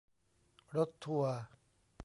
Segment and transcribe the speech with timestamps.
[0.75, 1.35] รถทัวร์